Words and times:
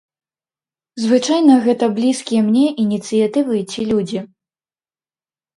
Звычайна, 1.03 1.57
гэта 1.67 1.85
блізкія 1.99 2.41
мне 2.47 2.63
ініцыятывы 2.85 3.61
ці 3.71 3.81
людзі. 3.91 4.19